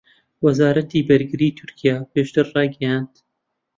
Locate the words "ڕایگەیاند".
2.53-3.13